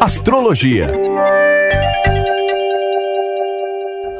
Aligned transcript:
Astrologia. 0.00 0.86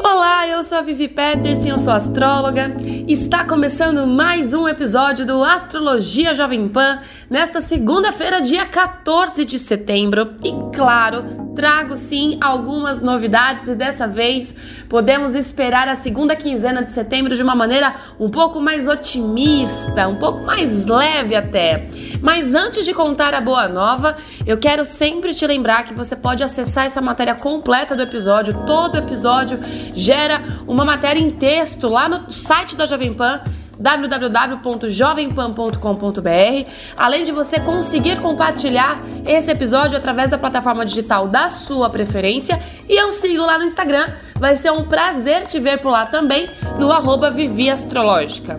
Olá, 0.02 0.48
eu 0.48 0.64
sou 0.64 0.78
a 0.78 0.82
Vivi 0.82 1.08
Peterson, 1.08 1.68
eu 1.68 1.78
sou 1.78 1.92
astróloga. 1.92 2.76
Está 3.06 3.44
começando 3.44 4.06
mais 4.06 4.52
um 4.52 4.66
episódio 4.68 5.24
do 5.24 5.44
Astrologia 5.44 6.34
Jovem 6.34 6.68
Pan 6.68 7.00
nesta 7.30 7.60
segunda-feira, 7.60 8.40
dia 8.40 8.66
14 8.66 9.44
de 9.44 9.58
setembro. 9.58 10.34
E 10.42 10.52
claro, 10.76 11.37
trago 11.58 11.96
sim 11.96 12.38
algumas 12.40 13.02
novidades 13.02 13.66
e 13.66 13.74
dessa 13.74 14.06
vez 14.06 14.54
podemos 14.88 15.34
esperar 15.34 15.88
a 15.88 15.96
segunda 15.96 16.36
quinzena 16.36 16.84
de 16.84 16.92
setembro 16.92 17.34
de 17.34 17.42
uma 17.42 17.56
maneira 17.56 17.96
um 18.20 18.30
pouco 18.30 18.60
mais 18.60 18.86
otimista, 18.86 20.06
um 20.06 20.14
pouco 20.14 20.44
mais 20.44 20.86
leve 20.86 21.34
até. 21.34 21.88
Mas 22.22 22.54
antes 22.54 22.84
de 22.84 22.94
contar 22.94 23.34
a 23.34 23.40
boa 23.40 23.66
nova, 23.66 24.18
eu 24.46 24.56
quero 24.56 24.84
sempre 24.84 25.34
te 25.34 25.44
lembrar 25.48 25.84
que 25.84 25.92
você 25.92 26.14
pode 26.14 26.44
acessar 26.44 26.86
essa 26.86 27.00
matéria 27.00 27.34
completa 27.34 27.96
do 27.96 28.04
episódio. 28.04 28.54
Todo 28.64 28.96
episódio 28.96 29.58
gera 29.94 30.62
uma 30.64 30.84
matéria 30.84 31.18
em 31.18 31.32
texto 31.32 31.88
lá 31.88 32.08
no 32.08 32.30
site 32.30 32.76
da 32.76 32.86
Jovem 32.86 33.12
Pan 33.12 33.42
www.jovempan.com.br, 33.78 36.70
além 36.96 37.24
de 37.24 37.32
você 37.32 37.60
conseguir 37.60 38.20
compartilhar 38.20 39.00
esse 39.26 39.50
episódio 39.50 39.96
através 39.96 40.28
da 40.28 40.36
plataforma 40.38 40.84
digital 40.84 41.28
da 41.28 41.48
sua 41.48 41.88
preferência. 41.88 42.60
E 42.88 43.00
eu 43.00 43.12
sigo 43.12 43.46
lá 43.46 43.58
no 43.58 43.64
Instagram, 43.64 44.08
vai 44.34 44.56
ser 44.56 44.72
um 44.72 44.84
prazer 44.84 45.46
te 45.46 45.60
ver 45.60 45.78
por 45.78 45.90
lá 45.90 46.06
também, 46.06 46.50
no 46.78 46.90
arroba 46.90 47.30
Vivi 47.30 47.70
Astrológica. 47.70 48.58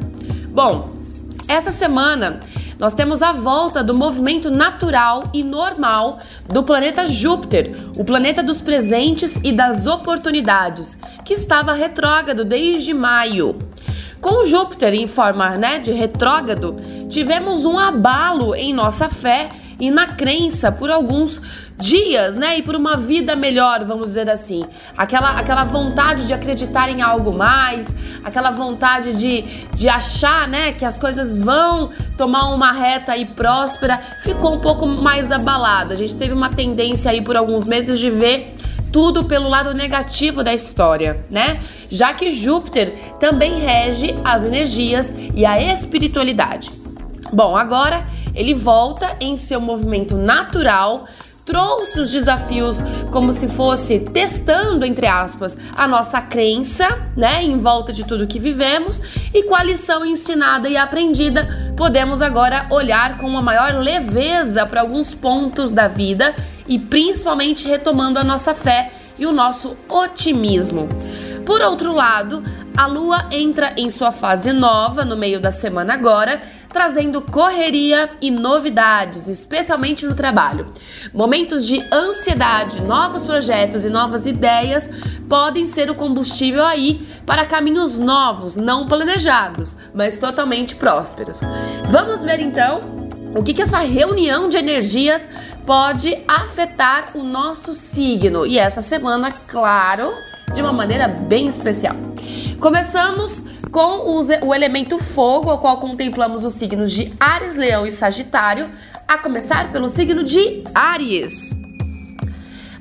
Bom, 0.49 0.93
essa 1.47 1.71
semana 1.71 2.39
nós 2.79 2.93
temos 2.93 3.21
a 3.21 3.33
volta 3.33 3.83
do 3.83 3.93
movimento 3.93 4.49
natural 4.49 5.29
e 5.33 5.43
normal 5.43 6.19
do 6.47 6.63
planeta 6.63 7.07
Júpiter, 7.07 7.75
o 7.97 8.05
planeta 8.05 8.41
dos 8.41 8.61
presentes 8.61 9.35
e 9.43 9.51
das 9.51 9.85
oportunidades, 9.85 10.97
que 11.25 11.33
estava 11.33 11.73
retrógrado 11.73 12.45
desde 12.45 12.93
maio. 12.93 13.59
Com 14.21 14.45
Júpiter 14.45 14.93
em 14.93 15.07
forma 15.07 15.57
né, 15.57 15.79
de 15.79 15.91
retrógrado, 15.91 16.75
tivemos 17.09 17.65
um 17.65 17.79
abalo 17.79 18.53
em 18.53 18.73
nossa 18.73 19.07
fé 19.07 19.49
e 19.79 19.89
na 19.89 20.07
crença 20.07 20.71
por 20.71 20.91
alguns 20.91 21.41
dias, 21.77 22.35
né? 22.35 22.57
E 22.57 22.61
por 22.61 22.75
uma 22.75 22.97
vida 22.97 23.33
melhor, 23.33 23.85
vamos 23.85 24.07
dizer 24.07 24.29
assim. 24.29 24.65
Aquela, 24.97 25.39
aquela 25.39 25.63
vontade 25.63 26.27
de 26.27 26.33
acreditar 26.33 26.89
em 26.89 27.01
algo 27.01 27.31
mais, 27.31 27.95
aquela 28.21 28.51
vontade 28.51 29.13
de, 29.13 29.43
de 29.73 29.87
achar, 29.87 30.49
né, 30.49 30.73
que 30.73 30.83
as 30.83 30.97
coisas 30.97 31.37
vão 31.37 31.89
tomar 32.17 32.53
uma 32.53 32.73
reta 32.73 33.15
e 33.15 33.23
próspera, 33.23 33.97
ficou 34.21 34.53
um 34.53 34.59
pouco 34.59 34.85
mais 34.85 35.31
abalada. 35.31 35.93
A 35.93 35.97
gente 35.97 36.15
teve 36.15 36.33
uma 36.33 36.49
tendência 36.49 37.09
aí 37.11 37.21
por 37.21 37.37
alguns 37.37 37.63
meses 37.63 37.97
de 37.97 38.09
ver 38.09 38.57
tudo 38.91 39.25
pelo 39.25 39.49
lado 39.49 39.73
negativo 39.73 40.43
da 40.43 40.53
história, 40.53 41.25
né? 41.29 41.61
Já 41.89 42.13
que 42.13 42.31
Júpiter 42.31 42.93
também 43.19 43.59
rege 43.59 44.15
as 44.23 44.43
energias 44.43 45.13
e 45.33 45.45
a 45.45 45.61
espiritualidade. 45.73 46.69
Bom, 47.31 47.55
agora 47.55 48.07
ele 48.33 48.53
volta 48.53 49.15
em 49.19 49.37
seu 49.37 49.59
movimento 49.59 50.15
natural, 50.15 51.05
trouxe 51.49 51.99
os 51.99 52.11
desafios 52.11 52.77
como 53.09 53.33
se 53.33 53.47
fosse 53.47 53.99
testando, 53.99 54.85
entre 54.85 55.07
aspas, 55.07 55.57
a 55.75 55.87
nossa 55.87 56.21
crença, 56.21 56.87
né, 57.17 57.43
em 57.43 57.57
volta 57.57 57.91
de 57.91 58.05
tudo 58.05 58.27
que 58.27 58.37
vivemos, 58.37 59.01
e 59.33 59.41
com 59.41 59.55
a 59.55 59.63
lição 59.63 60.05
ensinada 60.05 60.69
e 60.69 60.77
aprendida, 60.77 61.73
podemos 61.75 62.21
agora 62.21 62.67
olhar 62.69 63.17
com 63.17 63.25
uma 63.25 63.41
maior 63.41 63.73
leveza 63.73 64.63
para 64.63 64.81
alguns 64.81 65.15
pontos 65.15 65.73
da 65.73 65.87
vida 65.87 66.35
e 66.67 66.77
principalmente 66.77 67.67
retomando 67.67 68.19
a 68.19 68.23
nossa 68.23 68.53
fé 68.53 68.91
e 69.17 69.25
o 69.25 69.31
nosso 69.31 69.75
otimismo. 69.89 70.87
Por 71.47 71.61
outro 71.61 71.95
lado, 71.95 72.43
a 72.79 72.85
lua 72.85 73.25
entra 73.29 73.73
em 73.75 73.89
sua 73.89 74.09
fase 74.09 74.53
nova 74.53 75.03
no 75.03 75.17
meio 75.17 75.41
da 75.41 75.51
semana 75.51 75.93
agora, 75.93 76.41
trazendo 76.69 77.21
correria 77.21 78.09
e 78.21 78.31
novidades, 78.31 79.27
especialmente 79.27 80.05
no 80.05 80.15
trabalho. 80.15 80.71
Momentos 81.13 81.67
de 81.67 81.83
ansiedade, 81.93 82.81
novos 82.81 83.25
projetos 83.25 83.83
e 83.83 83.89
novas 83.89 84.25
ideias 84.25 84.89
podem 85.27 85.65
ser 85.65 85.91
o 85.91 85.95
combustível 85.95 86.63
aí 86.63 87.05
para 87.25 87.45
caminhos 87.45 87.97
novos, 87.97 88.55
não 88.55 88.87
planejados, 88.87 89.75
mas 89.93 90.17
totalmente 90.17 90.73
prósperos. 90.73 91.41
Vamos 91.89 92.21
ver 92.21 92.39
então 92.39 93.09
o 93.35 93.43
que, 93.43 93.53
que 93.53 93.61
essa 93.61 93.79
reunião 93.79 94.47
de 94.47 94.55
energias 94.55 95.27
pode 95.65 96.17
afetar 96.25 97.07
o 97.13 97.23
nosso 97.23 97.75
signo. 97.75 98.45
E 98.45 98.57
essa 98.57 98.81
semana, 98.81 99.33
claro, 99.49 100.13
de 100.55 100.61
uma 100.61 100.71
maneira 100.71 101.09
bem 101.09 101.45
especial. 101.45 102.08
Começamos 102.59 103.43
com 103.71 104.21
o 104.41 104.53
elemento 104.53 104.97
fogo, 104.97 105.49
ao 105.49 105.59
qual 105.59 105.77
contemplamos 105.77 106.43
os 106.43 106.53
signos 106.55 106.91
de 106.91 107.13
Ares, 107.19 107.55
Leão 107.55 107.85
e 107.85 107.91
Sagitário, 107.91 108.67
a 109.07 109.17
começar 109.17 109.71
pelo 109.71 109.89
signo 109.89 110.23
de 110.23 110.63
Ares. 110.73 111.55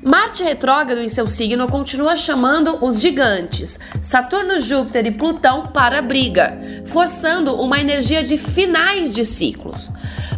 Marte 0.01 0.43
retrógrado 0.43 1.01
em 1.01 1.09
seu 1.09 1.27
signo 1.27 1.67
continua 1.67 2.15
chamando 2.15 2.83
os 2.83 3.01
gigantes, 3.01 3.77
Saturno, 4.01 4.61
Júpiter 4.61 5.05
e 5.05 5.11
Plutão 5.11 5.67
para 5.67 5.99
a 5.99 6.01
briga, 6.01 6.57
forçando 6.85 7.55
uma 7.55 7.79
energia 7.79 8.23
de 8.23 8.37
finais 8.37 9.13
de 9.13 9.25
ciclos. 9.25 9.91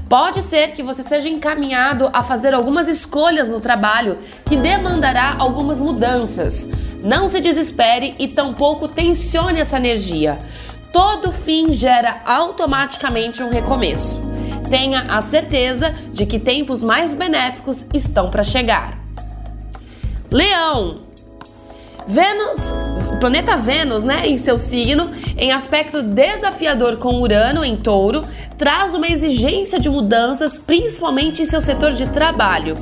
Pode 0.09 0.41
ser 0.41 0.71
que 0.71 0.81
você 0.81 1.03
seja 1.03 1.29
encaminhado 1.29 2.09
a 2.11 2.23
fazer 2.23 2.53
algumas 2.53 2.87
escolhas 2.87 3.49
no 3.49 3.61
trabalho 3.61 4.17
que 4.43 4.57
demandará 4.57 5.35
algumas 5.37 5.79
mudanças. 5.79 6.67
Não 7.03 7.27
se 7.27 7.41
desespere 7.41 8.13
e 8.19 8.27
tampouco 8.27 8.87
tensione 8.87 9.59
essa 9.59 9.77
energia. 9.77 10.37
Todo 10.93 11.31
fim 11.31 11.71
gera 11.73 12.21
automaticamente 12.25 13.41
um 13.41 13.49
recomeço. 13.49 14.21
Tenha 14.69 15.01
a 15.09 15.19
certeza 15.21 15.95
de 16.11 16.25
que 16.25 16.39
tempos 16.39 16.83
mais 16.83 17.13
benéficos 17.13 17.85
estão 17.93 18.29
para 18.29 18.43
chegar. 18.43 18.99
Leão. 20.29 21.01
Vênus, 22.07 22.59
o 23.13 23.19
planeta 23.19 23.55
Vênus, 23.57 24.03
né, 24.03 24.27
em 24.27 24.37
seu 24.37 24.57
signo, 24.57 25.11
em 25.37 25.51
aspecto 25.51 26.01
desafiador 26.01 26.97
com 26.97 27.21
Urano 27.21 27.63
em 27.63 27.77
Touro, 27.77 28.21
traz 28.57 28.93
uma 28.93 29.07
exigência 29.07 29.79
de 29.79 29.89
mudanças, 29.89 30.57
principalmente 30.57 31.41
em 31.41 31.45
seu 31.45 31.61
setor 31.61 31.93
de 31.93 32.07
trabalho. 32.07 32.75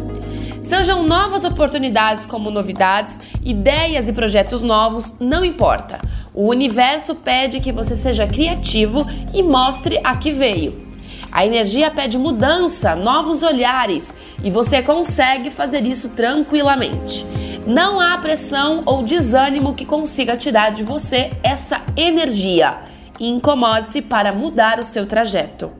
Sejam 0.69 1.01
novas 1.01 1.43
oportunidades 1.43 2.27
como 2.27 2.51
novidades, 2.51 3.19
ideias 3.43 4.07
e 4.07 4.13
projetos 4.13 4.61
novos, 4.61 5.11
não 5.19 5.43
importa. 5.43 5.97
O 6.31 6.47
universo 6.47 7.15
pede 7.15 7.59
que 7.59 7.71
você 7.71 7.97
seja 7.97 8.27
criativo 8.27 9.03
e 9.33 9.41
mostre 9.41 9.99
a 10.03 10.15
que 10.15 10.31
veio. 10.31 10.87
A 11.31 11.43
energia 11.43 11.89
pede 11.89 12.19
mudança, 12.19 12.95
novos 12.95 13.41
olhares 13.41 14.13
e 14.43 14.51
você 14.51 14.83
consegue 14.83 15.49
fazer 15.49 15.83
isso 15.87 16.09
tranquilamente. 16.09 17.25
Não 17.65 17.99
há 17.99 18.15
pressão 18.19 18.83
ou 18.85 19.01
desânimo 19.01 19.73
que 19.73 19.85
consiga 19.85 20.37
tirar 20.37 20.69
de 20.69 20.83
você 20.83 21.31
essa 21.41 21.81
energia. 21.97 22.77
Incomode-se 23.19 24.03
para 24.03 24.31
mudar 24.31 24.79
o 24.79 24.83
seu 24.83 25.07
trajeto. 25.07 25.71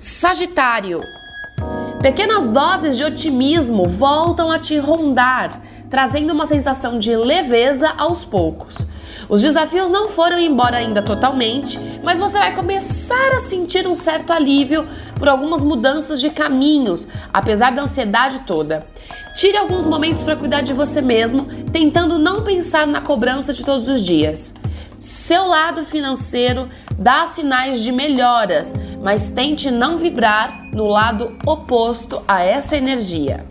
Sagitário. 0.00 1.00
Pequenas 2.06 2.46
doses 2.46 2.96
de 2.96 3.02
otimismo 3.02 3.88
voltam 3.88 4.48
a 4.48 4.60
te 4.60 4.78
rondar, 4.78 5.60
trazendo 5.90 6.32
uma 6.32 6.46
sensação 6.46 7.00
de 7.00 7.16
leveza 7.16 7.92
aos 7.98 8.24
poucos. 8.24 8.76
Os 9.28 9.42
desafios 9.42 9.90
não 9.90 10.08
foram 10.08 10.38
embora 10.38 10.76
ainda 10.76 11.02
totalmente, 11.02 11.76
mas 12.04 12.16
você 12.16 12.38
vai 12.38 12.54
começar 12.54 13.32
a 13.36 13.40
sentir 13.40 13.88
um 13.88 13.96
certo 13.96 14.32
alívio 14.32 14.86
por 15.18 15.26
algumas 15.28 15.60
mudanças 15.60 16.20
de 16.20 16.30
caminhos, 16.30 17.08
apesar 17.34 17.72
da 17.72 17.82
ansiedade 17.82 18.38
toda. 18.46 18.86
Tire 19.34 19.56
alguns 19.56 19.84
momentos 19.84 20.22
para 20.22 20.36
cuidar 20.36 20.60
de 20.60 20.72
você 20.72 21.00
mesmo, 21.00 21.48
tentando 21.72 22.20
não 22.20 22.44
pensar 22.44 22.86
na 22.86 23.00
cobrança 23.00 23.52
de 23.52 23.64
todos 23.64 23.88
os 23.88 24.00
dias. 24.04 24.54
Seu 25.00 25.48
lado 25.48 25.84
financeiro 25.84 26.68
dá 26.98 27.26
sinais 27.26 27.82
de 27.82 27.92
melhoras, 27.92 28.74
mas 29.02 29.28
tente 29.28 29.70
não 29.70 29.98
vibrar 29.98 30.66
no 30.72 30.86
lado 30.86 31.36
oposto 31.46 32.22
a 32.26 32.42
essa 32.42 32.76
energia. 32.76 33.44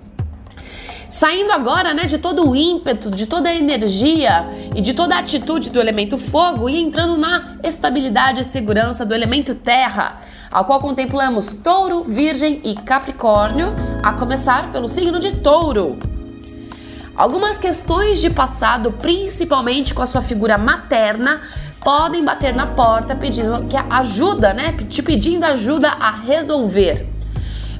Saindo 1.07 1.51
agora, 1.51 1.93
né, 1.93 2.05
de 2.05 2.17
todo 2.17 2.49
o 2.49 2.55
ímpeto, 2.55 3.09
de 3.09 3.25
toda 3.25 3.47
a 3.47 3.55
energia 3.55 4.47
e 4.75 4.81
de 4.81 4.93
toda 4.93 5.15
a 5.15 5.19
atitude 5.19 5.69
do 5.69 5.79
elemento 5.79 6.17
fogo 6.17 6.67
e 6.67 6.77
entrando 6.77 7.15
na 7.15 7.57
estabilidade 7.63 8.41
e 8.41 8.43
segurança 8.43 9.05
do 9.05 9.13
elemento 9.13 9.55
terra, 9.55 10.21
ao 10.51 10.65
qual 10.65 10.79
contemplamos 10.79 11.53
Touro, 11.63 12.03
Virgem 12.03 12.59
e 12.63 12.75
Capricórnio, 12.75 13.67
a 14.03 14.13
começar 14.13 14.71
pelo 14.71 14.89
signo 14.89 15.19
de 15.19 15.37
Touro. 15.37 15.97
Algumas 17.15 17.59
questões 17.59 18.19
de 18.19 18.29
passado, 18.29 18.91
principalmente 18.91 19.93
com 19.93 20.01
a 20.01 20.07
sua 20.07 20.21
figura 20.21 20.57
materna, 20.57 21.39
podem 21.85 22.25
bater 22.25 22.51
na 22.51 22.65
porta 22.65 23.15
pedindo 23.15 23.67
que 23.67 23.77
ajuda, 23.77 24.55
né? 24.55 24.75
Te 24.89 25.03
pedindo 25.03 25.43
ajuda 25.43 25.89
a 25.89 26.09
resolver. 26.09 27.07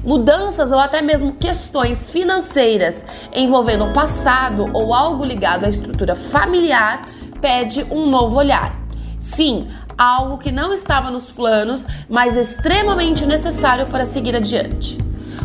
Mudanças 0.04 0.70
ou 0.70 0.78
até 0.78 1.02
mesmo 1.02 1.32
questões 1.32 2.08
financeiras 2.08 3.04
envolvendo 3.34 3.86
o 3.86 3.92
passado 3.92 4.70
ou 4.72 4.94
algo 4.94 5.24
ligado 5.24 5.64
à 5.64 5.68
estrutura 5.68 6.14
familiar 6.14 7.02
pede 7.40 7.84
um 7.90 8.06
novo 8.06 8.36
olhar. 8.36 8.80
Sim, 9.18 9.66
algo 9.98 10.38
que 10.38 10.52
não 10.52 10.72
estava 10.72 11.10
nos 11.10 11.32
planos, 11.32 11.84
mas 12.08 12.36
extremamente 12.36 13.26
necessário 13.26 13.88
para 13.88 14.06
seguir 14.06 14.36
adiante. 14.36 14.96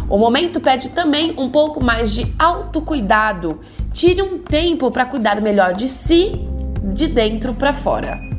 O 0.08 0.20
momento 0.20 0.60
pede 0.60 0.90
também 0.90 1.34
um 1.36 1.50
pouco 1.50 1.84
mais 1.84 2.12
de 2.12 2.32
autocuidado. 2.38 3.60
Tire 3.92 4.22
um 4.22 4.38
tempo 4.38 4.92
para 4.92 5.08
cuidar 5.08 5.42
melhor 5.42 5.74
de 5.74 5.90
si, 5.90 6.48
de 6.94 7.08
dentro 7.08 7.56
para 7.56 7.74
fora. 7.74 8.31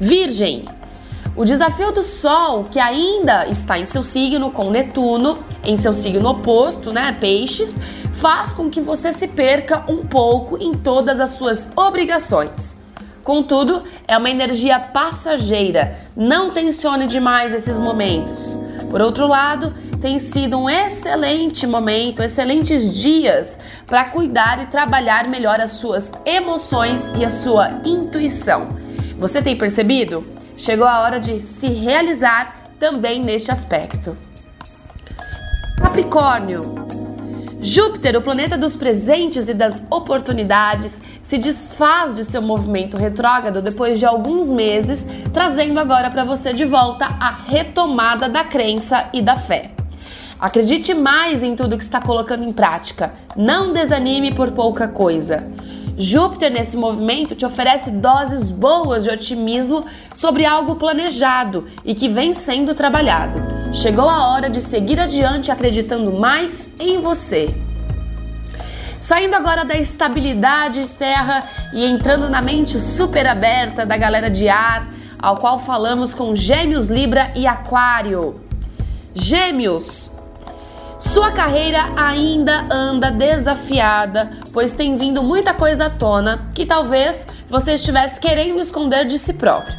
Virgem, 0.00 0.64
o 1.36 1.44
desafio 1.44 1.92
do 1.92 2.02
Sol, 2.02 2.64
que 2.70 2.80
ainda 2.80 3.46
está 3.48 3.78
em 3.78 3.84
seu 3.84 4.02
signo 4.02 4.50
com 4.50 4.70
Netuno, 4.70 5.40
em 5.62 5.76
seu 5.76 5.92
signo 5.92 6.26
oposto, 6.26 6.90
né, 6.90 7.14
Peixes, 7.20 7.78
faz 8.14 8.50
com 8.54 8.70
que 8.70 8.80
você 8.80 9.12
se 9.12 9.28
perca 9.28 9.84
um 9.86 10.06
pouco 10.06 10.56
em 10.56 10.72
todas 10.72 11.20
as 11.20 11.32
suas 11.32 11.70
obrigações. 11.76 12.74
Contudo, 13.22 13.84
é 14.08 14.16
uma 14.16 14.30
energia 14.30 14.80
passageira. 14.80 15.98
Não 16.16 16.48
tensione 16.48 17.06
demais 17.06 17.52
esses 17.52 17.78
momentos. 17.78 18.58
Por 18.90 19.02
outro 19.02 19.26
lado, 19.26 19.74
tem 20.00 20.18
sido 20.18 20.58
um 20.58 20.70
excelente 20.70 21.66
momento, 21.66 22.22
excelentes 22.22 22.94
dias 22.94 23.58
para 23.86 24.06
cuidar 24.06 24.62
e 24.62 24.66
trabalhar 24.68 25.28
melhor 25.28 25.60
as 25.60 25.72
suas 25.72 26.10
emoções 26.24 27.12
e 27.18 27.22
a 27.22 27.28
sua 27.28 27.82
intuição. 27.84 28.79
Você 29.20 29.42
tem 29.42 29.54
percebido? 29.54 30.24
Chegou 30.56 30.86
a 30.86 31.02
hora 31.02 31.20
de 31.20 31.40
se 31.40 31.66
realizar 31.66 32.56
também 32.78 33.22
neste 33.22 33.52
aspecto. 33.52 34.16
Capricórnio. 35.76 36.62
Júpiter, 37.60 38.16
o 38.16 38.22
planeta 38.22 38.56
dos 38.56 38.74
presentes 38.74 39.50
e 39.50 39.52
das 39.52 39.82
oportunidades, 39.90 40.98
se 41.22 41.36
desfaz 41.36 42.16
de 42.16 42.24
seu 42.24 42.40
movimento 42.40 42.96
retrógrado 42.96 43.60
depois 43.60 43.98
de 43.98 44.06
alguns 44.06 44.50
meses, 44.50 45.06
trazendo 45.34 45.78
agora 45.78 46.08
para 46.08 46.24
você 46.24 46.54
de 46.54 46.64
volta 46.64 47.04
a 47.04 47.42
retomada 47.46 48.26
da 48.26 48.42
crença 48.42 49.10
e 49.12 49.20
da 49.20 49.36
fé. 49.36 49.72
Acredite 50.38 50.94
mais 50.94 51.42
em 51.42 51.54
tudo 51.54 51.76
que 51.76 51.84
está 51.84 52.00
colocando 52.00 52.42
em 52.42 52.54
prática. 52.54 53.12
Não 53.36 53.74
desanime 53.74 54.34
por 54.34 54.52
pouca 54.52 54.88
coisa. 54.88 55.44
Júpiter, 56.00 56.50
nesse 56.50 56.78
movimento, 56.78 57.34
te 57.34 57.44
oferece 57.44 57.90
doses 57.90 58.50
boas 58.50 59.04
de 59.04 59.10
otimismo 59.10 59.84
sobre 60.14 60.46
algo 60.46 60.76
planejado 60.76 61.66
e 61.84 61.94
que 61.94 62.08
vem 62.08 62.32
sendo 62.32 62.74
trabalhado. 62.74 63.38
Chegou 63.74 64.08
a 64.08 64.28
hora 64.28 64.48
de 64.48 64.62
seguir 64.62 64.98
adiante 64.98 65.50
acreditando 65.50 66.12
mais 66.14 66.72
em 66.80 67.02
você. 67.02 67.54
Saindo 68.98 69.34
agora 69.34 69.62
da 69.62 69.76
estabilidade 69.76 70.86
terra 70.98 71.44
e 71.74 71.84
entrando 71.84 72.30
na 72.30 72.40
mente 72.40 72.80
super 72.80 73.26
aberta 73.26 73.84
da 73.84 73.98
galera 73.98 74.30
de 74.30 74.48
ar, 74.48 74.88
ao 75.18 75.36
qual 75.36 75.60
falamos 75.60 76.14
com 76.14 76.34
Gêmeos, 76.34 76.88
Libra 76.88 77.30
e 77.36 77.46
Aquário. 77.46 78.40
Gêmeos, 79.14 80.10
sua 81.00 81.32
carreira 81.32 81.88
ainda 81.96 82.66
anda 82.70 83.10
desafiada, 83.10 84.30
pois 84.52 84.74
tem 84.74 84.98
vindo 84.98 85.22
muita 85.22 85.54
coisa 85.54 85.86
à 85.86 85.90
tona 85.90 86.50
que 86.54 86.66
talvez 86.66 87.26
você 87.48 87.72
estivesse 87.72 88.20
querendo 88.20 88.60
esconder 88.60 89.06
de 89.06 89.18
si 89.18 89.32
próprio. 89.32 89.74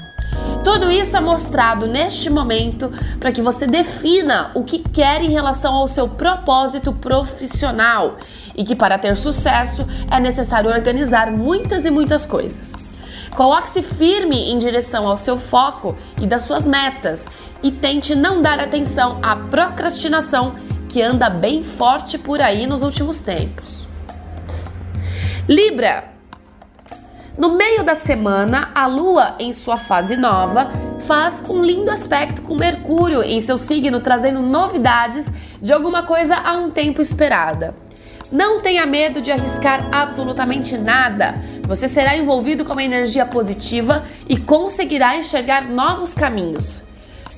Tudo 0.64 0.90
isso 0.90 1.16
é 1.16 1.22
mostrado 1.22 1.86
neste 1.86 2.28
momento 2.28 2.92
para 3.20 3.32
que 3.32 3.42
você 3.42 3.68
defina 3.68 4.50
o 4.56 4.64
que 4.64 4.80
quer 4.80 5.22
em 5.22 5.30
relação 5.30 5.76
ao 5.76 5.88
seu 5.88 6.08
propósito 6.08 6.92
profissional 6.92 8.18
e 8.56 8.64
que 8.64 8.76
para 8.76 8.98
ter 8.98 9.16
sucesso 9.16 9.88
é 10.10 10.20
necessário 10.20 10.72
organizar 10.72 11.32
muitas 11.32 11.86
e 11.86 11.92
muitas 11.92 12.26
coisas. 12.26 12.74
Coloque-se 13.36 13.84
firme 13.84 14.52
em 14.52 14.58
direção 14.58 15.08
ao 15.08 15.18
seu 15.18 15.38
foco 15.38 15.96
e 16.20 16.26
das 16.26 16.42
suas 16.42 16.68
metas 16.68 17.28
e 17.62 17.72
tente 17.72 18.16
não 18.16 18.42
dar 18.42 18.60
atenção 18.60 19.20
à 19.22 19.36
procrastinação 19.36 20.56
que 20.92 21.02
anda 21.02 21.30
bem 21.30 21.64
forte 21.64 22.18
por 22.18 22.42
aí 22.42 22.68
nos 22.68 22.82
últimos 22.82 23.20
tempos. 23.20 23.88
Libra. 25.48 26.12
No 27.38 27.56
meio 27.56 27.82
da 27.82 27.96
semana, 27.96 28.72
a 28.76 28.88
Lua, 28.88 29.36
em 29.40 29.54
sua 29.54 29.78
fase 29.78 30.18
nova, 30.18 30.70
faz 31.08 31.44
um 31.50 31.64
lindo 31.64 31.90
aspecto 31.90 32.42
com 32.42 32.56
Mercúrio 32.56 33.24
em 33.24 33.40
seu 33.40 33.58
signo, 33.58 34.02
trazendo 34.02 34.42
novidades 34.42 35.32
de 35.62 35.72
alguma 35.72 36.04
coisa 36.04 36.36
há 36.36 36.58
um 36.58 36.70
tempo 36.70 37.02
esperada. 37.02 37.74
Não 38.30 38.62
tenha 38.62 38.86
medo 38.86 39.22
de 39.22 39.32
arriscar 39.32 39.88
absolutamente 39.94 40.78
nada. 40.78 41.36
Você 41.68 41.88
será 41.88 42.18
envolvido 42.18 42.66
com 42.66 42.74
uma 42.74 42.84
energia 42.84 43.26
positiva 43.26 44.06
e 44.28 44.38
conseguirá 44.38 45.16
enxergar 45.16 45.70
novos 45.70 46.14
caminhos. 46.14 46.84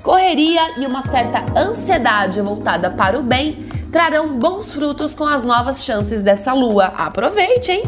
Correria 0.03 0.77
e 0.77 0.85
uma 0.85 1.01
certa 1.01 1.45
ansiedade 1.57 2.41
voltada 2.41 2.91
para 2.91 3.17
o 3.17 3.23
bem 3.23 3.69
trarão 3.89 4.37
bons 4.37 4.69
frutos 4.69 5.13
com 5.13 5.23
as 5.23 5.45
novas 5.45 5.81
chances 5.83 6.21
dessa 6.21 6.51
lua. 6.51 6.87
Aproveite, 6.87 7.71
hein? 7.71 7.83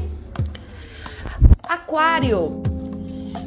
Aquário. 1.68 2.64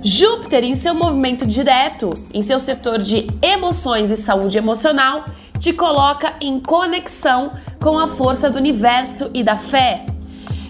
Júpiter, 0.04 0.64
em 0.64 0.74
seu 0.74 0.94
movimento 0.94 1.46
direto, 1.46 2.12
em 2.32 2.42
seu 2.42 2.60
setor 2.60 2.98
de 2.98 3.26
emoções 3.40 4.10
e 4.10 4.16
saúde 4.18 4.58
emocional, 4.58 5.24
te 5.58 5.72
coloca 5.72 6.34
em 6.40 6.60
conexão 6.60 7.52
com 7.80 7.98
a 7.98 8.06
força 8.06 8.50
do 8.50 8.58
universo 8.58 9.30
e 9.32 9.42
da 9.42 9.56
fé. 9.56 10.04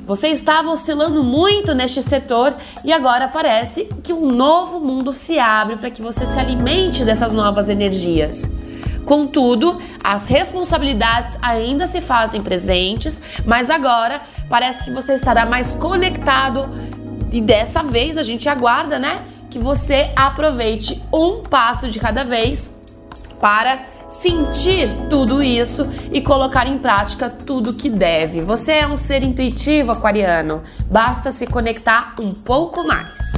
Você 0.08 0.28
estava 0.28 0.70
oscilando 0.70 1.22
muito 1.22 1.74
neste 1.74 2.00
setor 2.00 2.56
e 2.82 2.90
agora 2.90 3.28
parece 3.28 3.84
que 4.02 4.10
um 4.10 4.30
novo 4.30 4.80
mundo 4.80 5.12
se 5.12 5.38
abre 5.38 5.76
para 5.76 5.90
que 5.90 6.00
você 6.00 6.26
se 6.26 6.38
alimente 6.38 7.04
dessas 7.04 7.34
novas 7.34 7.68
energias. 7.68 8.50
Contudo, 9.04 9.78
as 10.02 10.26
responsabilidades 10.26 11.36
ainda 11.42 11.86
se 11.86 12.00
fazem 12.00 12.40
presentes, 12.40 13.20
mas 13.44 13.68
agora 13.68 14.18
parece 14.48 14.82
que 14.82 14.90
você 14.90 15.12
estará 15.12 15.44
mais 15.44 15.74
conectado 15.74 16.70
e 17.30 17.38
dessa 17.38 17.82
vez 17.82 18.16
a 18.16 18.22
gente 18.22 18.48
aguarda, 18.48 18.98
né, 18.98 19.22
que 19.50 19.58
você 19.58 20.10
aproveite 20.16 21.02
um 21.12 21.42
passo 21.42 21.86
de 21.86 22.00
cada 22.00 22.24
vez 22.24 22.74
para 23.38 23.78
sentir 24.08 24.88
tudo 25.10 25.42
isso 25.42 25.86
e 26.10 26.20
colocar 26.20 26.66
em 26.66 26.78
prática 26.78 27.28
tudo 27.28 27.74
que 27.74 27.90
deve. 27.90 28.40
Você 28.40 28.72
é 28.72 28.88
um 28.88 28.96
ser 28.96 29.22
intuitivo, 29.22 29.92
aquariano. 29.92 30.62
Basta 30.90 31.30
se 31.30 31.46
conectar 31.46 32.14
um 32.22 32.32
pouco 32.32 32.86
mais. 32.86 33.34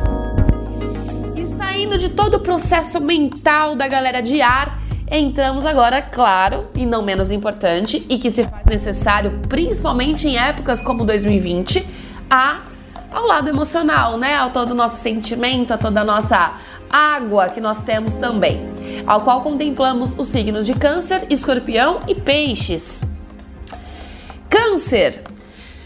E 1.36 1.44
saindo 1.46 1.98
de 1.98 2.08
todo 2.08 2.36
o 2.36 2.40
processo 2.40 3.00
mental 3.00 3.74
da 3.74 3.88
galera 3.88 4.22
de 4.22 4.40
ar, 4.40 4.78
entramos 5.10 5.66
agora, 5.66 6.00
claro, 6.00 6.68
e 6.74 6.86
não 6.86 7.02
menos 7.02 7.32
importante, 7.32 8.06
e 8.08 8.18
que 8.18 8.30
se 8.30 8.44
faz 8.44 8.64
necessário 8.64 9.40
principalmente 9.48 10.28
em 10.28 10.38
épocas 10.38 10.80
como 10.80 11.04
2020, 11.04 11.84
a 12.30 12.70
ao 13.12 13.26
lado 13.26 13.48
emocional, 13.48 14.16
né? 14.16 14.36
Ao 14.36 14.50
todo 14.50 14.70
o 14.70 14.74
nosso 14.74 14.96
sentimento, 14.96 15.74
a 15.74 15.78
toda 15.78 16.02
a 16.02 16.04
nossa 16.04 16.52
água 16.88 17.48
que 17.48 17.60
nós 17.60 17.80
temos 17.80 18.14
também, 18.14 18.69
ao 19.06 19.20
qual 19.20 19.42
contemplamos 19.42 20.14
os 20.16 20.28
signos 20.28 20.66
de 20.66 20.74
Câncer, 20.74 21.26
Escorpião 21.30 22.00
e 22.08 22.14
Peixes. 22.14 23.02
Câncer. 24.48 25.22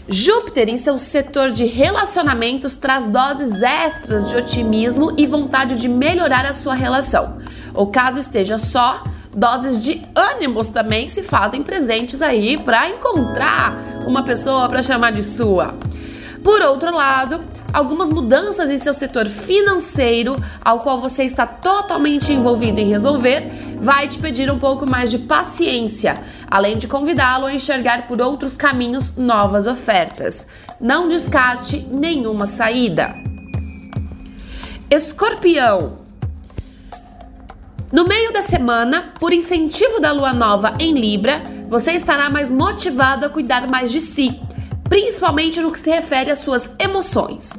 Júpiter, 0.07 0.69
em 0.69 0.77
seu 0.77 0.99
setor 0.99 1.49
de 1.49 1.65
relacionamentos, 1.65 2.77
traz 2.77 3.07
doses 3.07 3.63
extras 3.63 4.29
de 4.29 4.35
otimismo 4.35 5.13
e 5.17 5.25
vontade 5.25 5.75
de 5.77 5.87
melhorar 5.87 6.45
a 6.45 6.53
sua 6.53 6.75
relação. 6.75 7.39
Ou 7.73 7.87
caso 7.87 8.19
esteja 8.19 8.57
só, 8.57 9.03
doses 9.35 9.83
de 9.83 10.05
ânimos 10.15 10.69
também 10.69 11.09
se 11.09 11.23
fazem 11.23 11.63
presentes 11.63 12.21
aí 12.21 12.57
para 12.57 12.89
encontrar 12.89 13.99
uma 14.05 14.23
pessoa 14.23 14.69
para 14.69 14.83
chamar 14.83 15.11
de 15.11 15.23
sua. 15.23 15.73
Por 16.43 16.61
outro 16.61 16.93
lado, 16.95 17.41
algumas 17.75 18.09
mudanças 18.09 18.71
em 18.71 18.77
seu 18.77 18.93
setor 18.93 19.27
financeiro, 19.27 20.41
ao 20.63 20.79
qual 20.79 21.01
você 21.01 21.23
está 21.23 21.45
totalmente 21.45 22.31
envolvido 22.31 22.79
em 22.79 22.87
resolver, 22.87 23.43
vai 23.77 24.07
te 24.07 24.17
pedir 24.17 24.49
um 24.49 24.57
pouco 24.57 24.85
mais 24.85 25.11
de 25.11 25.19
paciência, 25.19 26.23
além 26.49 26.77
de 26.77 26.87
convidá-lo 26.87 27.45
a 27.45 27.53
enxergar 27.53 28.07
por 28.07 28.21
outros 28.21 28.55
caminhos 28.55 29.13
novas 29.17 29.67
ofertas. 29.67 30.47
Não 30.79 31.09
descarte 31.09 31.85
nenhuma 31.91 32.47
saída. 32.47 33.13
Escorpião. 34.89 35.99
No 37.91 38.05
meio 38.05 38.31
da 38.31 38.41
semana, 38.41 39.13
por 39.19 39.33
incentivo 39.33 39.99
da 39.99 40.13
lua 40.13 40.31
nova 40.31 40.75
em 40.79 40.93
Libra, 40.93 41.43
você 41.69 41.91
estará 41.91 42.29
mais 42.29 42.53
motivado 42.53 43.25
a 43.25 43.29
cuidar 43.29 43.67
mais 43.67 43.91
de 43.91 43.99
si, 43.99 44.39
principalmente 44.89 45.59
no 45.59 45.71
que 45.71 45.79
se 45.79 45.89
refere 45.89 46.31
às 46.31 46.39
suas 46.39 46.69
emoções. 46.79 47.53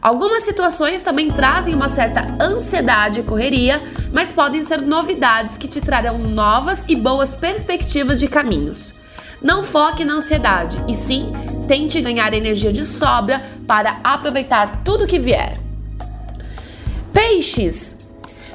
Algumas 0.00 0.44
situações 0.44 1.02
também 1.02 1.30
trazem 1.30 1.74
uma 1.74 1.88
certa 1.88 2.36
ansiedade 2.40 3.20
e 3.20 3.22
correria, 3.22 3.82
mas 4.12 4.30
podem 4.30 4.62
ser 4.62 4.80
novidades 4.82 5.58
que 5.58 5.66
te 5.66 5.80
trarão 5.80 6.18
novas 6.18 6.84
e 6.88 6.94
boas 6.94 7.34
perspectivas 7.34 8.20
de 8.20 8.28
caminhos. 8.28 8.92
Não 9.42 9.62
foque 9.62 10.04
na 10.04 10.14
ansiedade, 10.14 10.82
e 10.86 10.94
sim 10.94 11.32
tente 11.66 12.00
ganhar 12.00 12.32
energia 12.34 12.72
de 12.72 12.84
sobra 12.84 13.44
para 13.66 13.98
aproveitar 14.04 14.82
tudo 14.84 15.06
que 15.06 15.18
vier. 15.18 15.58
Peixes, 17.12 17.96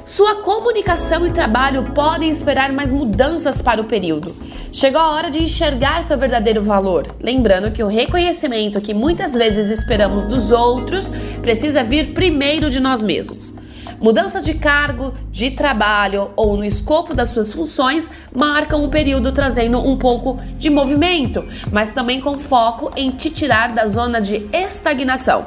sua 0.06 0.36
comunicação 0.36 1.26
e 1.26 1.32
trabalho 1.32 1.92
podem 1.92 2.30
esperar 2.30 2.72
mais 2.72 2.90
mudanças 2.90 3.60
para 3.60 3.80
o 3.80 3.84
período. 3.84 4.34
Chegou 4.72 5.02
a 5.02 5.12
hora 5.12 5.30
de 5.30 5.42
enxergar 5.42 6.02
seu 6.04 6.16
verdadeiro 6.16 6.62
valor. 6.62 7.06
Lembrando 7.20 7.70
que 7.70 7.82
o 7.82 7.88
reconhecimento 7.88 8.80
que 8.80 8.94
muitas 8.94 9.34
vezes 9.34 9.70
esperamos 9.70 10.24
dos 10.24 10.50
outros 10.50 11.10
precisa 11.42 11.84
vir 11.84 12.14
primeiro 12.14 12.70
de 12.70 12.80
nós 12.80 13.02
mesmos. 13.02 13.52
Mudanças 14.00 14.46
de 14.46 14.54
cargo, 14.54 15.12
de 15.30 15.50
trabalho 15.50 16.30
ou 16.34 16.56
no 16.56 16.64
escopo 16.64 17.14
das 17.14 17.28
suas 17.28 17.52
funções 17.52 18.08
marcam 18.34 18.82
o 18.82 18.88
período 18.88 19.30
trazendo 19.30 19.78
um 19.86 19.94
pouco 19.98 20.40
de 20.56 20.70
movimento, 20.70 21.44
mas 21.70 21.92
também 21.92 22.18
com 22.18 22.38
foco 22.38 22.90
em 22.96 23.10
te 23.10 23.28
tirar 23.28 23.74
da 23.74 23.86
zona 23.86 24.22
de 24.22 24.48
estagnação. 24.54 25.46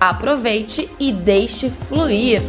Aproveite 0.00 0.88
e 0.98 1.12
deixe 1.12 1.68
fluir. 1.68 2.42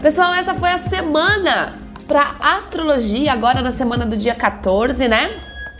Pessoal, 0.00 0.32
essa 0.32 0.54
foi 0.54 0.70
a 0.70 0.78
semana 0.78 1.68
para 2.08 2.36
astrologia, 2.40 3.30
agora 3.30 3.60
na 3.60 3.70
semana 3.70 4.06
do 4.06 4.16
dia 4.16 4.34
14, 4.34 5.06
né? 5.06 5.30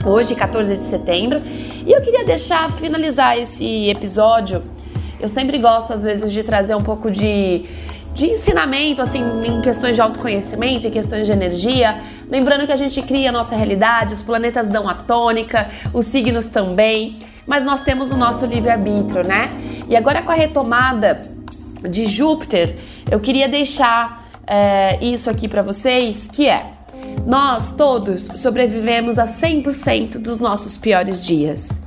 Hoje, 0.05 0.35
14 0.35 0.77
de 0.77 0.85
setembro. 0.85 1.41
E 1.43 1.91
eu 1.91 2.03
queria 2.03 2.23
deixar, 2.23 2.71
finalizar 2.73 3.39
esse 3.39 3.89
episódio. 3.89 4.63
Eu 5.19 5.29
sempre 5.29 5.57
gosto, 5.59 5.95
às 5.95 6.03
vezes, 6.03 6.31
de 6.31 6.43
trazer 6.43 6.75
um 6.75 6.83
pouco 6.83 7.11
de, 7.11 7.63
de 8.13 8.27
ensinamento, 8.27 9.01
assim, 9.01 9.23
em 9.43 9.63
questões 9.63 9.95
de 9.95 10.03
autoconhecimento, 10.03 10.87
em 10.87 10.91
questões 10.91 11.25
de 11.25 11.33
energia. 11.33 11.99
Lembrando 12.29 12.67
que 12.67 12.73
a 12.73 12.77
gente 12.77 13.01
cria 13.01 13.31
a 13.31 13.33
nossa 13.33 13.57
realidade, 13.57 14.13
os 14.13 14.21
planetas 14.21 14.69
dão 14.69 14.87
a 14.87 14.93
tônica, 14.93 15.71
os 15.95 16.05
signos 16.05 16.47
também, 16.47 17.17
mas 17.47 17.65
nós 17.65 17.81
temos 17.81 18.11
o 18.11 18.17
nosso 18.19 18.45
livre-arbítrio, 18.45 19.27
né? 19.27 19.51
E 19.89 19.97
agora 19.97 20.21
com 20.21 20.31
a 20.31 20.35
retomada 20.35 21.23
de 21.89 22.05
Júpiter, 22.05 22.77
eu 23.11 23.19
queria 23.19 23.49
deixar 23.49 24.18
é, 24.49 24.99
isso 25.05 25.29
aqui 25.29 25.47
para 25.47 25.63
vocês, 25.63 26.27
que 26.27 26.49
é 26.49 26.73
nós 27.27 27.71
todos 27.71 28.23
sobrevivemos 28.23 29.19
a 29.19 29.25
100% 29.25 30.19
dos 30.19 30.41
nossos 30.41 30.77
piores 30.77 31.25
dias. 31.25 31.83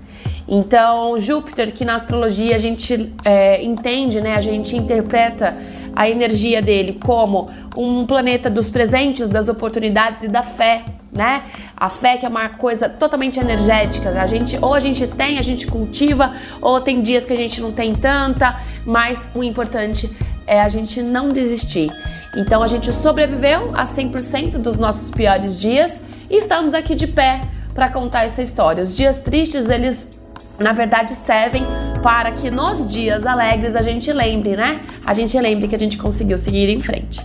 Então, 0.48 1.18
Júpiter, 1.18 1.74
que 1.74 1.84
na 1.84 1.96
astrologia 1.96 2.56
a 2.56 2.60
gente 2.60 3.12
é, 3.26 3.64
entende, 3.64 4.22
né, 4.22 4.36
a 4.36 4.42
gente 4.42 4.76
interpreta 4.76 5.58
a 5.96 6.10
energia 6.10 6.62
dele 6.62 7.00
como 7.04 7.46
um 7.78 8.06
planeta 8.06 8.50
dos 8.50 8.70
presentes, 8.70 9.30
das 9.30 9.48
oportunidades 9.48 10.24
e 10.24 10.28
da 10.28 10.44
fé, 10.44 10.86
né? 11.12 11.44
A 11.76 11.90
fé 11.90 12.18
que 12.18 12.26
é 12.26 12.30
uma 12.30 12.50
coisa 12.50 12.88
totalmente 12.88 13.40
energética. 13.40 14.10
A 14.22 14.26
gente 14.26 14.58
ou 14.62 14.74
a 14.74 14.80
gente 14.80 15.06
tem, 15.08 15.38
a 15.38 15.42
gente 15.42 15.68
cultiva, 15.68 16.34
ou 16.62 16.80
tem 16.80 17.02
dias 17.02 17.26
que 17.26 17.34
a 17.34 17.38
gente 17.38 17.60
não 17.60 17.72
tem 17.72 17.94
tanta, 17.94 18.60
mas 18.86 19.30
o 19.36 19.44
importante 19.44 20.10
é 20.48 20.62
a 20.62 20.70
gente 20.70 21.02
não 21.02 21.30
desistir. 21.30 21.90
Então 22.36 22.64
a 22.64 22.68
gente 22.68 22.92
sobreviveu 22.94 23.72
a 23.76 23.84
100% 23.84 24.58
dos 24.58 24.78
nossos 24.78 25.12
piores 25.12 25.60
dias 25.60 26.02
e 26.30 26.38
estamos 26.38 26.74
aqui 26.74 26.96
de 26.96 27.08
pé 27.08 27.42
para 27.74 27.90
contar 27.90 28.24
essa 28.24 28.42
história. 28.42 28.82
Os 28.82 28.96
dias 28.96 29.18
tristes, 29.18 29.70
eles 29.70 30.22
na 30.60 30.74
verdade 30.74 31.16
servem 31.16 31.64
para 32.02 32.32
que 32.32 32.50
nos 32.50 32.92
dias 32.92 33.26
alegres 33.26 33.76
a 33.76 33.82
gente 33.82 34.12
lembre, 34.14 34.56
né? 34.56 34.82
A 35.06 35.14
gente 35.14 35.38
lembre 35.40 35.68
que 35.68 35.76
a 35.76 35.80
gente 35.80 35.98
conseguiu 35.98 36.38
seguir 36.38 36.70
em 36.70 36.80
frente. 36.80 37.20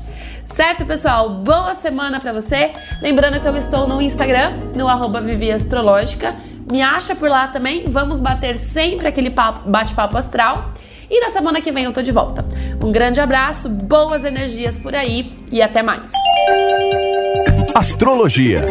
Certo, 0.45 0.87
pessoal? 0.87 1.31
Boa 1.31 1.75
semana 1.75 2.19
para 2.19 2.33
você. 2.33 2.73
Lembrando 3.03 3.41
que 3.41 3.47
eu 3.47 3.57
estou 3.57 3.87
no 3.87 4.01
Instagram, 4.01 4.51
no 4.75 4.89
arroba 4.89 5.21
Vivi 5.21 5.51
Astrológica. 5.51 6.37
Me 6.73 6.83
acha 6.83 7.15
por 7.15 7.29
lá 7.29 7.49
também. 7.49 7.85
Vamos 7.89 8.21
bater 8.21 8.57
sempre 8.57 9.09
aquele 9.09 9.31
bate-papo 9.31 10.17
astral. 10.17 10.73
E 11.11 11.21
na 11.21 11.31
semana 11.31 11.61
que 11.61 11.71
vem 11.71 11.85
eu 11.85 11.93
tô 11.93 12.01
de 12.01 12.13
volta. 12.13 12.45
Um 12.87 12.93
grande 12.93 13.21
abraço, 13.21 13.69
boas 13.69 14.25
energias 14.25 14.79
por 14.79 14.95
aí 14.95 15.33
e 15.51 15.61
até 15.61 15.83
mais. 15.83 16.13
Astrologia 17.75 18.63